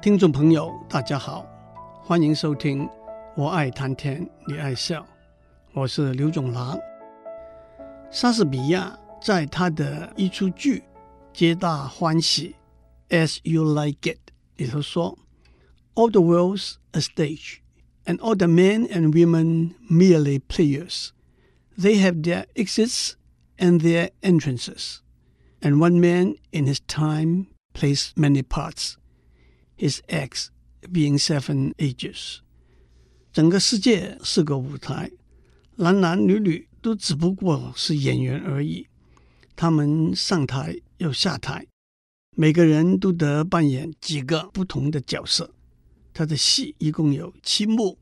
[0.00, 1.44] 听众朋友，大家好，
[2.02, 2.86] 欢迎收听《
[3.36, 5.02] 我爱谈天，你爱笑》，
[5.72, 6.78] 我是刘总郎。
[8.10, 10.78] 莎士比亚在他的一出剧《
[11.32, 12.54] 皆大欢喜》（
[13.26, 14.18] As You Like It）
[14.56, 17.58] 里头说：“All the world's a stage,
[18.04, 21.08] and all the men and women merely players.
[21.76, 23.14] They have their exits
[23.58, 24.98] and their entrances,
[25.60, 28.94] and one man in his time plays many parts.”
[29.81, 30.49] His acts
[30.93, 32.37] being seven ages，
[33.33, 35.09] 整个世界是个舞台，
[35.77, 38.85] 男男女女都只不过是演员而已。
[39.55, 41.65] 他们上台又下台，
[42.37, 45.51] 每个人都得扮演几个不同的角色。
[46.13, 47.97] 他的戏一共有七幕，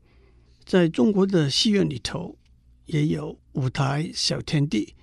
[0.66, 2.36] 在中国的戏院里头
[2.84, 4.94] 也有舞台小天地、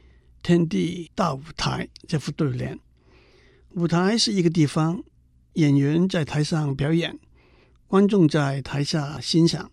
[0.43, 2.79] 天地大舞台这副对联。
[3.71, 5.03] 舞台是一个地方。
[5.57, 7.17] 演员在台上表演，
[7.87, 9.71] 观众在台下欣赏。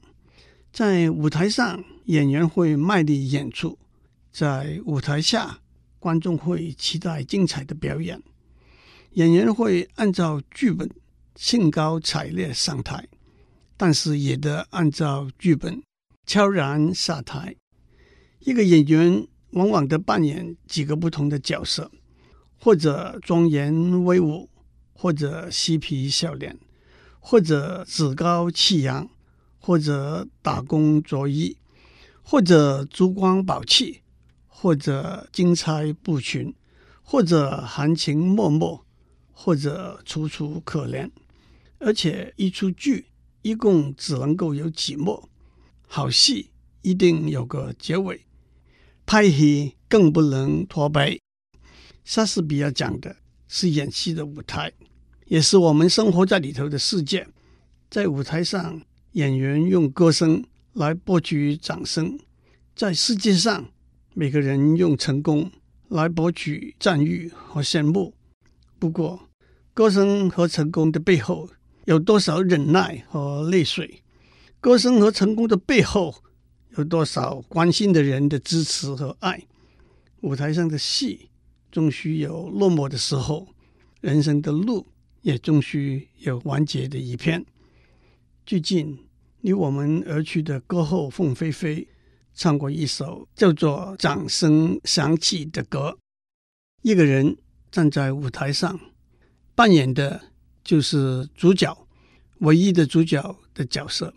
[0.72, 3.76] 在舞台上，演员会卖力演出；
[4.32, 5.58] 在舞台下，
[5.98, 8.22] 观众会期待精彩的表演。
[9.12, 10.88] 演员会按照剧本
[11.36, 13.06] 兴高采烈上台，
[13.76, 15.82] 但是也得按照剧本
[16.24, 17.54] 悄然下台。
[18.41, 21.92] 一个演员往往得扮演几个不同的角色，
[22.58, 24.48] 或者庄严威武。
[24.95, 26.59] 或者嬉皮笑脸，
[27.20, 29.11] 或者趾高气扬，
[29.59, 31.56] 或者打工作揖，
[32.23, 34.00] 或者珠光宝气，
[34.47, 36.55] 或者金钗布裙，
[37.03, 38.83] 或者含情脉脉，
[39.33, 41.11] 或者楚楚可怜。
[41.78, 43.09] 而且一出剧
[43.42, 45.28] 一共只能够有几幕，
[45.87, 46.50] 好戏
[46.81, 48.25] 一定有个结尾，
[49.05, 51.19] 拍戏更不能拖白。
[52.05, 53.17] 莎士比亚讲的
[53.48, 54.72] 是演戏的舞台。
[55.27, 57.27] 也是我们生活在里头的世界，
[57.91, 60.44] 在舞台上，演员用歌声
[60.75, 62.19] 来博取掌声；
[62.76, 63.71] 在世界上，
[64.12, 65.50] 每个人用成功
[65.88, 68.12] 来博取赞誉和羡慕。
[68.78, 69.28] 不过，
[69.72, 71.48] 歌声和成功的背后
[71.87, 74.03] 有多少忍耐和泪水？
[74.60, 76.15] 歌声和成功的背后
[76.77, 79.43] 有多少关心的人的支持和爱？
[80.21, 81.31] 舞台上的戏
[81.72, 83.48] 终须有落幕的时候，
[84.03, 84.87] 人生的路。
[85.24, 87.44] 也终须有完结的一篇。
[88.44, 89.06] 最近
[89.40, 91.88] 离我们而去的歌后凤飞飞
[92.34, 95.98] 唱过一首叫做《掌声响起》的歌。
[96.82, 97.38] 一个人
[97.70, 98.78] 站在舞台上，
[99.54, 100.20] 扮演的
[100.62, 101.86] 就是主角，
[102.41, 104.14] 唯一的主角的角色。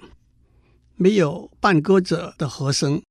[0.98, 3.02] 没有伴歌者的和声，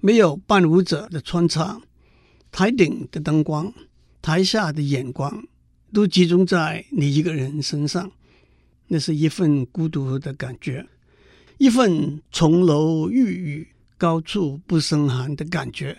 [0.00, 1.80] 没有伴舞者的穿插，
[2.50, 3.72] 台顶的灯光，
[4.20, 5.46] 台下的眼光。
[5.92, 8.10] 都集中在你一个人身上，
[8.88, 10.86] 那是一份孤独的感觉，
[11.56, 15.96] 一份重楼玉宇、高处不胜寒的感觉，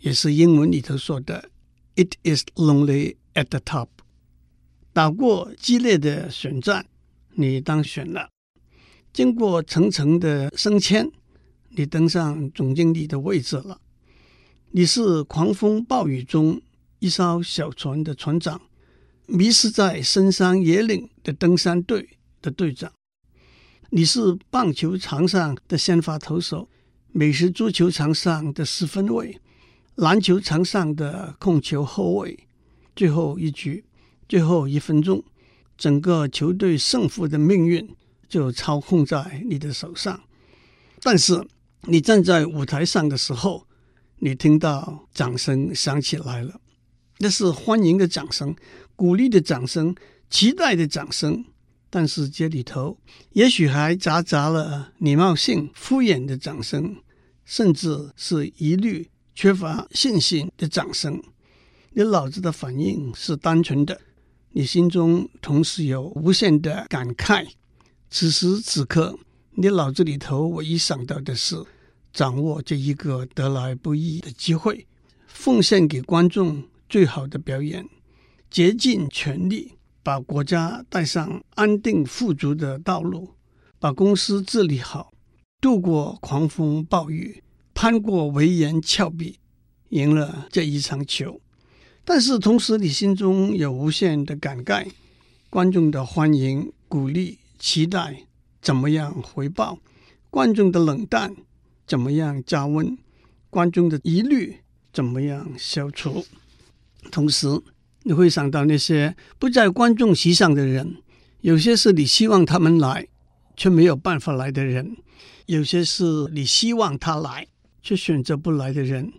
[0.00, 1.50] 也是英文里头说的
[1.96, 3.88] “It is lonely at the top”。
[4.92, 6.86] 打过激烈的选战，
[7.34, 8.30] 你当选了；
[9.12, 11.10] 经过层层的升迁，
[11.68, 13.80] 你登上总经理的位置了。
[14.70, 16.60] 你是狂风暴雨中
[16.98, 18.60] 一艘小船的船长。
[19.30, 22.90] 迷失在深山野岭的登山队的队长，
[23.90, 26.70] 你是棒球场上的先发投手，
[27.12, 29.38] 美式足球场上的四分卫，
[29.96, 32.48] 篮球场上的控球后卫。
[32.96, 33.84] 最后一局，
[34.26, 35.22] 最后一分钟，
[35.76, 37.86] 整个球队胜负的命运
[38.30, 40.18] 就操控在你的手上。
[41.02, 41.46] 但是
[41.82, 43.66] 你站在舞台上的时候，
[44.20, 46.58] 你听到掌声响起来了，
[47.18, 48.56] 那是欢迎的掌声。
[48.98, 49.94] 鼓励的掌声，
[50.28, 51.44] 期待的掌声，
[51.88, 52.98] 但是这里头
[53.30, 56.96] 也许还夹杂了礼貌性、敷衍的掌声，
[57.44, 61.22] 甚至是疑虑、缺乏信心的掌声。
[61.92, 64.00] 你脑子的反应是单纯的，
[64.50, 67.46] 你心中同时有无限的感慨。
[68.10, 69.16] 此时此刻，
[69.52, 71.54] 你脑子里头唯一想到的是
[72.12, 74.88] 掌握这一个得来不易的机会，
[75.28, 77.88] 奉献给观众最好的表演。
[78.50, 83.34] 竭尽全力把国家带上安定富足的道路，
[83.78, 85.12] 把公司治理好，
[85.60, 87.42] 度过狂风暴雨，
[87.74, 89.38] 攀过危岩峭壁，
[89.90, 91.40] 赢了这一场球。
[92.04, 94.88] 但是同时，你心中有无限的感慨：
[95.50, 98.24] 观众的欢迎、鼓励、期待，
[98.62, 99.78] 怎么样回报？
[100.30, 101.36] 观众的冷淡，
[101.86, 102.96] 怎么样加温？
[103.50, 104.60] 观众的疑虑，
[104.90, 106.24] 怎么样消除？
[107.10, 107.46] 同时。
[108.08, 110.96] 你会想到那些不在观众席上的人，
[111.42, 113.06] 有些是你希望他们来
[113.54, 114.96] 却没有办法来的人，
[115.44, 117.46] 有些是你希望他来
[117.82, 119.12] 却选择不来的人，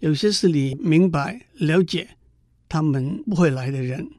[0.00, 2.16] 有些是你明白了解
[2.68, 4.10] 他们不会来的人。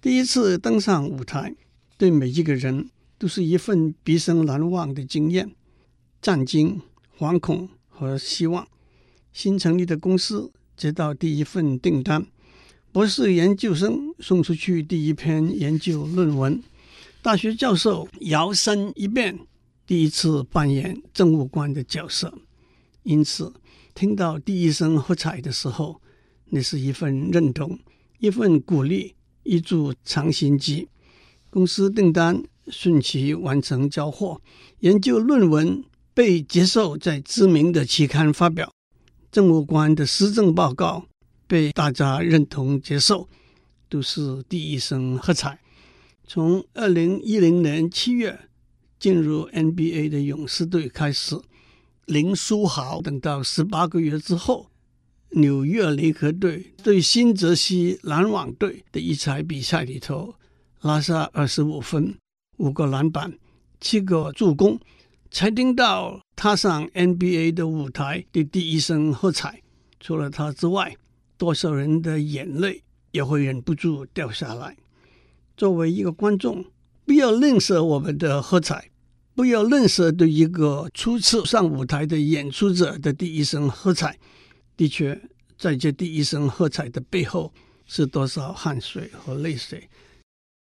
[0.00, 1.54] 第一次登上舞台，
[1.96, 5.52] 对每一个人都是一份毕生难忘的经验，
[6.20, 6.82] 战惊、
[7.16, 8.66] 惶恐和希望。
[9.32, 12.26] 新成立的公司接到第一份订单，
[12.92, 16.62] 博士研究生送出去第一篇研究论文。
[17.22, 19.38] 大学教授摇身一变，
[19.86, 22.34] 第一次扮演政务官的角色，
[23.02, 23.54] 因此
[23.94, 26.02] 听到第一声喝彩的时候，
[26.50, 27.78] 那是一份认同，
[28.18, 30.88] 一份鼓励，一注强心机。
[31.48, 34.42] 公司订单顺期完成交货，
[34.80, 38.70] 研究论文被接受在知名的期刊发表，
[39.30, 41.06] 政务官的施政报告
[41.52, 43.28] 被大家认同接受，
[43.90, 45.58] 都是第一声喝彩。
[46.26, 48.48] 从二零一零年七月
[48.98, 51.38] 进入 NBA 的勇士队开始，
[52.06, 54.70] 林书豪等到十八个月之后，
[55.32, 60.34] 纽约尼克队对新泽西篮网队的一场比赛里头，
[60.80, 62.16] 拿下二十五分、
[62.56, 63.38] 五个篮板、
[63.78, 64.80] 七个助攻，
[65.30, 69.60] 才听到踏上 NBA 的舞台的第一声喝彩。
[70.00, 70.96] 除了他之外，
[71.42, 74.76] 多少人的眼泪也会忍不住掉下来。
[75.56, 76.64] 作为一个观众，
[77.04, 78.92] 不要吝啬我们的喝彩，
[79.34, 84.16] 不要吝啬对一个初次上舞台的演出者的第一声喝彩。
[84.76, 85.20] 的确，
[85.58, 87.52] 在这第一声喝彩的背后，
[87.86, 89.90] 是多少汗水和泪水，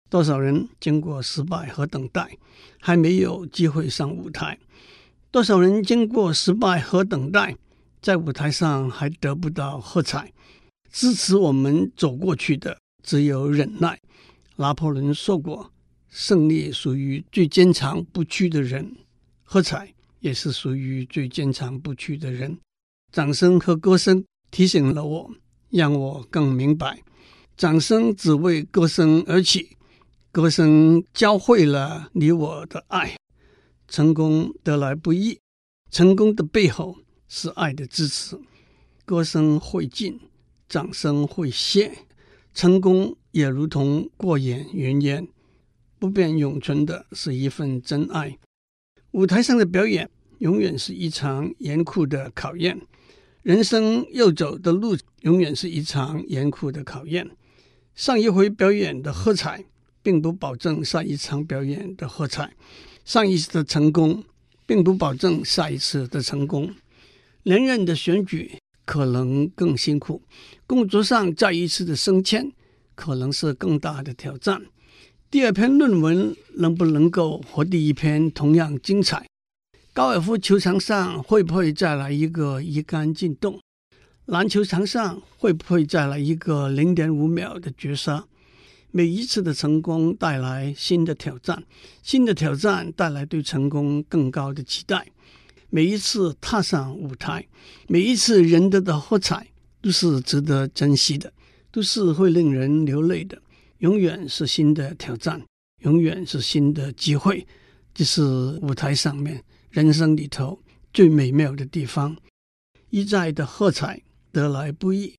[0.08, 2.38] 多少人经过失败和等待，
[2.80, 4.60] 还没有机会上舞台；
[5.32, 7.56] 多少人经过失败和等待，
[8.00, 10.32] 在舞台上还得不到喝彩。
[10.92, 14.00] 支持我们走过去的，只有忍耐。
[14.58, 15.72] 拿破仑说过
[16.10, 18.96] ：“胜利属于最坚强不屈的人，
[19.44, 22.58] 喝彩也是属于最坚强不屈的人。”
[23.12, 25.32] 掌声和歌声提醒了我，
[25.70, 27.02] 让我更明白：
[27.56, 29.78] 掌声只为歌声而起，
[30.32, 33.16] 歌声教会了你我的爱。
[33.88, 35.40] 成功得来不易，
[35.90, 36.98] 成功的背后
[37.28, 38.40] 是爱的支持。
[39.06, 40.20] 歌声会尽，
[40.70, 41.92] 掌声会谢，
[42.54, 43.18] 成功。
[43.32, 45.28] 也如同过眼云烟，
[46.00, 48.40] 不变永存的是一份真爱。
[49.12, 52.82] 舞台上的表演永远是一场严酷的考验，
[53.44, 57.30] 人生要走的路永远是一场严酷的考验。
[57.94, 59.64] 上一回表演的喝彩，
[60.02, 62.48] 并不保证下一场表演的喝彩；
[63.06, 64.24] 上一次的成功，
[64.66, 66.74] 并不保证下一次的成功。
[67.44, 68.59] 连任的选举
[68.90, 70.24] 可能更辛苦，
[70.66, 72.52] 工作上再一次的升迁。
[72.96, 74.64] 可能是更大的挑战。
[75.30, 79.28] 第二篇论文能不能够和第一篇同样精彩？
[79.94, 83.60] 高尔夫球场上会不会再来一个一杆进洞？
[84.26, 88.26] 篮球场上会不会再来一个零点五秒的绝杀？
[88.90, 91.64] 每一次的成功带来新的挑战，
[92.02, 95.08] 新的挑战带来对成功更高的期待。
[95.70, 97.48] 每一次踏上舞台，
[97.88, 99.48] 每一次赢得的喝彩，
[99.82, 101.32] 都是值得珍惜的。
[101.72, 103.40] 都是会令人流泪的，
[103.78, 105.40] 永远是新的挑战，
[105.84, 107.46] 永远是新的机会。
[107.94, 108.24] 这是
[108.64, 110.60] 舞台上面人生里头
[110.92, 112.18] 最美妙的地方。
[112.90, 114.02] 一再的喝彩
[114.32, 115.14] 得来不易，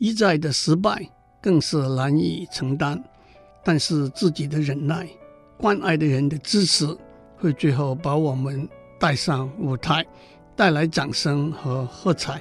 [0.00, 1.08] 一再的失败
[1.40, 3.00] 更是难以承担。
[3.64, 5.08] 但是自己的忍耐、
[5.56, 6.84] 关爱的人的支持，
[7.36, 8.68] 会最后把我们
[9.04, 10.02] 带上舞台，
[10.56, 12.40] 带来掌声和喝彩。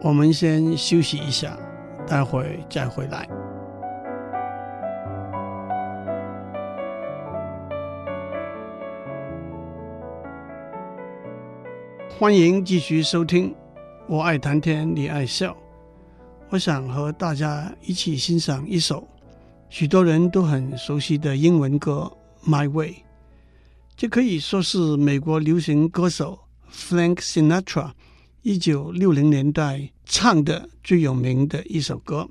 [0.00, 1.58] 我们先休息一下。
[2.06, 3.28] 待会再回来。
[12.16, 13.52] 欢迎继续收听，
[14.06, 15.56] 我爱谈天，你爱笑。
[16.50, 19.02] 我想和大家一起欣赏一首
[19.68, 22.08] 许多人都很熟悉的英文歌
[22.48, 22.90] 《My Way》。
[24.02, 26.40] 这可以说是美国流行歌手
[26.72, 27.92] Frank Sinatra。
[28.42, 32.28] 一九六零年代唱的最有名的一首歌，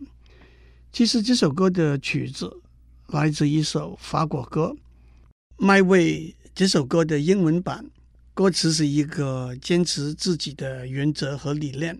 [0.91, 2.59] 其实这首歌的曲子
[3.07, 4.75] 来自一首法国歌
[5.65, 6.35] 《My Way》。
[6.53, 7.85] 这首歌的英文版
[8.33, 11.97] 歌词是一个坚持自己的原则和理念，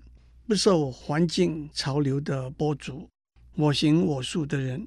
[0.50, 3.08] 不受环境潮流的波及，
[3.56, 4.86] 我行我素的人，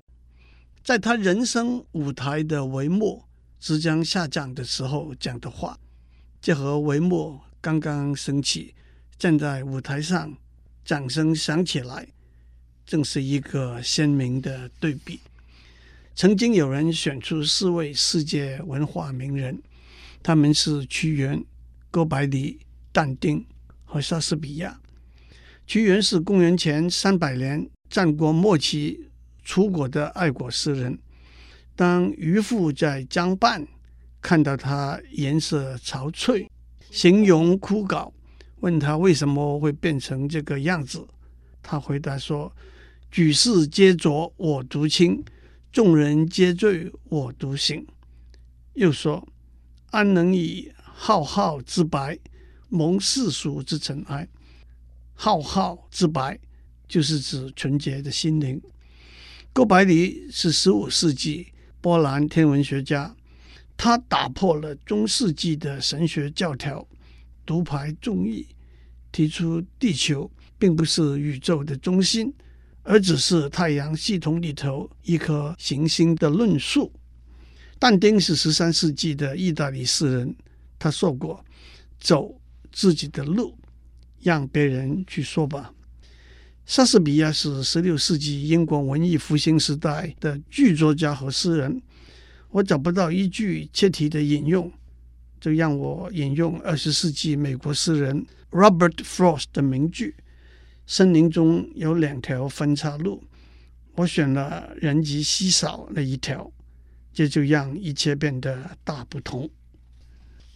[0.83, 3.25] 在他人生舞台的帷幕
[3.66, 5.78] 即将下降的时候讲的话。
[6.38, 8.75] 这和帷幕刚刚升起。
[9.18, 10.37] 站在舞台上，
[10.85, 12.06] 掌声响起来，
[12.85, 15.18] 正是一个鲜明的对比。
[16.14, 19.62] 曾经有人选出四位世界文化名人，
[20.23, 21.42] 他们是屈原、
[21.90, 22.59] 哥白尼、
[22.92, 23.42] 但丁
[23.87, 24.78] 和莎士比亚。
[25.66, 29.09] 屈原是公元前三百年战国末期
[29.42, 30.99] 楚国的爱国诗人。
[31.76, 33.66] 当渔夫在江畔
[34.21, 36.49] 看到他颜色憔悴、
[36.90, 38.12] 形容枯槁，
[38.61, 41.07] 问他为什么会变成这个样子，
[41.62, 42.54] 他回答说
[43.11, 45.25] ：“举世皆浊我独清，
[45.73, 47.85] 众人皆醉我独醒。”
[48.75, 49.26] 又说
[49.90, 52.16] ：“安能以浩浩之白
[52.69, 54.28] 蒙世俗之尘埃？”
[55.12, 56.38] 浩浩之白
[56.87, 58.62] 就是指纯洁的心灵。
[59.52, 61.49] 哥白尼是十五世纪。
[61.85, 63.14] 波兰天文学家，
[63.76, 66.88] 他打破了中世纪的神学教条，
[67.45, 68.47] 独排众议，
[69.12, 72.33] 提出地球并不是宇宙的中心，
[72.85, 76.91] 而只是太阳系统里头一颗行星的论述。
[77.79, 80.35] 但丁是十三世纪的意大利诗人，
[80.79, 81.45] 他说过
[82.00, 82.41] ：“走
[82.73, 83.59] 自己的路，
[84.23, 85.71] 让别人去说吧。”
[86.66, 91.83] 莎士比亚是十六世纪英国文艺复兴时代的剧作家和诗人。
[92.50, 94.73] 我找不到一句切题的引用，
[95.38, 100.14] 就让我引用二十世纪美国诗人 Robert Frost 的名句
[100.87, 103.23] ：“森林中有两条分岔路，
[103.97, 106.50] 我选了人迹稀少那一条，
[107.12, 109.50] 这就让一切变得大不同。”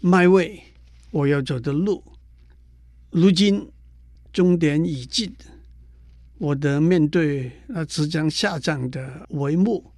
[0.00, 0.60] My way，
[1.10, 2.02] 我要走的路，
[3.10, 3.70] 如今
[4.32, 5.36] 终点已近。
[6.38, 9.92] 我的面对那即将下降的帷幕，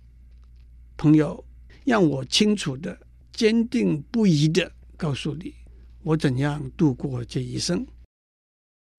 [0.96, 1.44] 朋友，
[1.84, 2.98] 让我清楚的、
[3.30, 5.54] 坚定不移的告诉你，
[6.02, 7.86] 我怎样度过这一生。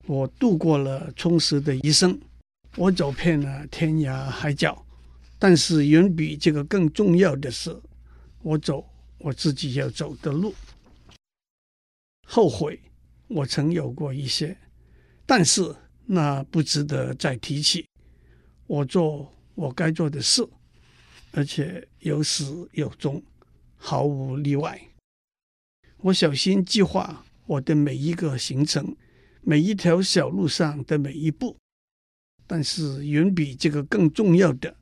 [0.05, 2.19] 我度过了充实的一生，
[2.75, 4.85] 我走遍了天涯海角，
[5.39, 7.75] 但是远比这个更重要的是，
[8.43, 10.53] 我走我自己要走的路。
[12.27, 12.79] 后悔，
[13.27, 14.55] 我曾有过一些，
[15.25, 15.75] 但是。
[16.13, 17.87] 那不值得再提起。
[18.67, 20.45] 我做我该做的事，
[21.31, 23.23] 而且有始有终，
[23.77, 24.77] 毫无例外。
[25.99, 28.93] 我小心计划我的每一个行程，
[29.41, 31.55] 每一条小路上的每一步。
[32.45, 34.75] 但是远比这个更重要的，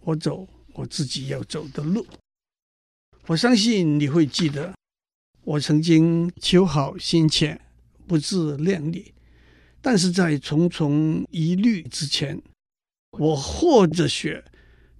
[0.00, 2.06] 我走我自己要走的路。
[3.26, 4.74] 我相信你会记得，
[5.42, 7.60] 我曾经求好心切，
[8.06, 9.12] 不自量力。
[9.80, 12.42] 但是在重重疑虑之前，
[13.18, 14.44] 我和着血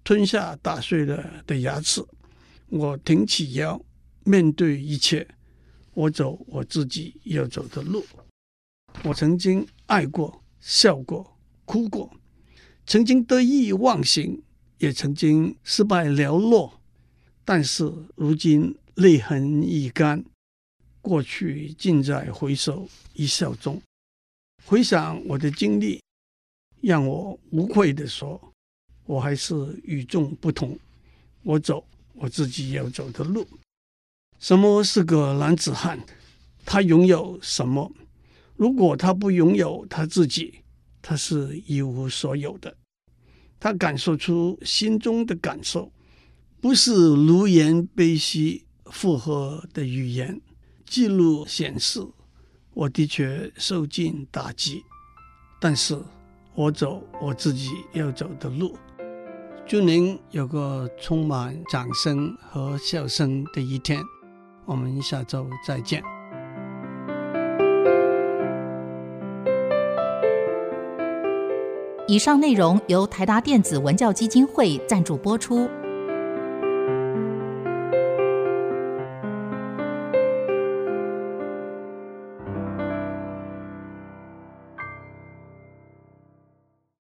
[0.04, 2.04] 吞下打碎了的牙齿，
[2.68, 3.80] 我挺起腰
[4.24, 5.26] 面对一切，
[5.94, 8.04] 我走我自己要走的路。
[9.02, 12.10] 我曾经爱过、笑过、哭过，
[12.86, 14.42] 曾经得意忘形，
[14.78, 16.80] 也曾经失败寥落。
[17.44, 20.24] 但是如今泪痕已干，
[21.00, 23.80] 过去尽在回首一笑中。
[24.68, 26.02] 回想我的经历，
[26.80, 28.52] 让我无愧地说，
[29.04, 29.54] 我还是
[29.84, 30.76] 与众不同。
[31.44, 33.46] 我走我自己要走的路。
[34.40, 36.04] 什么是个男子汉？
[36.64, 37.92] 他拥有什么？
[38.56, 40.58] 如果他不拥有他自己，
[41.00, 42.76] 他是一无所有的。
[43.60, 45.92] 他感受出心中的感受，
[46.60, 50.40] 不是如言悲喜附和的语言。
[50.84, 52.04] 记录显示。
[52.76, 54.84] 我的确受尽打击，
[55.58, 55.98] 但是
[56.54, 58.76] 我走我自己要走的路。
[59.66, 63.98] 祝您有个充满掌声和笑声的一天。
[64.66, 66.02] 我们下周再见。
[72.06, 75.66] 以上内容由台达电子文教基金会赞助播出。